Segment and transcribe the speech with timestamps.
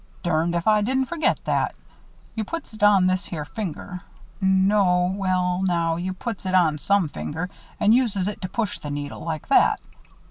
[0.23, 1.75] "Durned if I didn't forget that.
[2.33, 4.01] You puts it on this here finger
[4.41, 8.89] no well now, you puts it on some finger and uses it to push the
[8.89, 9.79] needle like that."